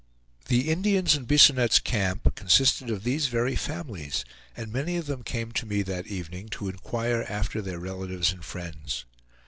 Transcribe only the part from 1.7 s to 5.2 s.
camp consisted of these very families, and many of